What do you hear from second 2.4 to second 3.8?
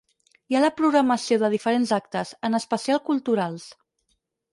en especial culturals.